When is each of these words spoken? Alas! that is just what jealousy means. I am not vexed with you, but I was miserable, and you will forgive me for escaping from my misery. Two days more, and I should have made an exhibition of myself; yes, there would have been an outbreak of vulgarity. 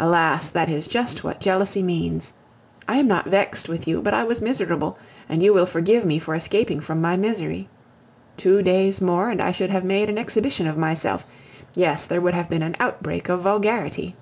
Alas! 0.00 0.50
that 0.50 0.68
is 0.68 0.88
just 0.88 1.22
what 1.22 1.38
jealousy 1.40 1.80
means. 1.80 2.32
I 2.88 2.96
am 2.96 3.06
not 3.06 3.26
vexed 3.28 3.68
with 3.68 3.86
you, 3.86 4.02
but 4.02 4.12
I 4.12 4.24
was 4.24 4.40
miserable, 4.42 4.98
and 5.28 5.44
you 5.44 5.54
will 5.54 5.64
forgive 5.64 6.04
me 6.04 6.18
for 6.18 6.34
escaping 6.34 6.80
from 6.80 7.00
my 7.00 7.16
misery. 7.16 7.68
Two 8.36 8.62
days 8.62 9.00
more, 9.00 9.28
and 9.30 9.40
I 9.40 9.52
should 9.52 9.70
have 9.70 9.84
made 9.84 10.10
an 10.10 10.18
exhibition 10.18 10.66
of 10.66 10.76
myself; 10.76 11.24
yes, 11.72 12.04
there 12.08 12.20
would 12.20 12.34
have 12.34 12.50
been 12.50 12.62
an 12.64 12.74
outbreak 12.80 13.28
of 13.28 13.42
vulgarity. 13.42 14.16